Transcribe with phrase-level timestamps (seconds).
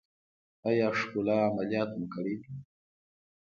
[0.67, 2.53] ایا ښکلا عملیات مو کړی دی؟